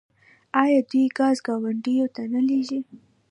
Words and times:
آیا 0.61 0.79
دوی 0.91 1.05
ګاز 1.17 1.37
ګاونډیو 1.47 2.07
ته 2.15 2.21
نه 2.33 2.41
لیږي؟ 2.47 2.79